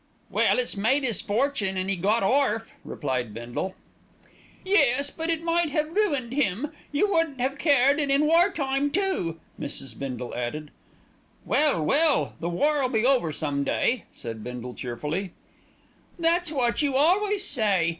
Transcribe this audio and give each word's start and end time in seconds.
"Well, 0.31 0.57
it's 0.57 0.75
made 0.75 1.03
'is 1.03 1.21
fortune, 1.21 1.77
an' 1.77 1.87
'e 1.87 1.95
got 1.95 2.23
orf," 2.23 2.71
replied 2.83 3.35
Bindle. 3.35 3.75
"Yes, 4.65 5.11
but 5.11 5.29
it 5.29 5.43
might 5.43 5.69
have 5.69 5.95
ruined 5.95 6.33
him. 6.33 6.71
You 6.91 7.07
wouldn't 7.13 7.39
have 7.39 7.59
cared, 7.59 7.99
and 7.99 8.11
in 8.11 8.25
war 8.25 8.49
time 8.49 8.89
too," 8.89 9.39
Mrs. 9.59 9.95
Bindle 9.99 10.33
added. 10.33 10.71
"Well, 11.45 11.85
well! 11.85 12.33
the 12.39 12.49
war'll 12.49 12.89
be 12.89 13.05
over 13.05 13.31
some 13.31 13.63
day," 13.63 14.05
said 14.11 14.43
Bindle 14.43 14.73
cheerfully. 14.73 15.33
"That's 16.17 16.51
what 16.51 16.81
you 16.81 16.95
always 16.95 17.43
say. 17.45 17.89